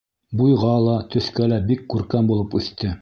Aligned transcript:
Буйға 0.39 0.71
ла, 0.85 0.95
төҫкә 1.15 1.49
лә 1.53 1.59
бик 1.73 1.85
күркәм 1.95 2.33
булып 2.33 2.57
үҫте. 2.63 2.95